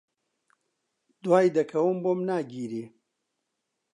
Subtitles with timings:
[1.23, 2.85] دوای دەکەوم، بۆم ناگیرێ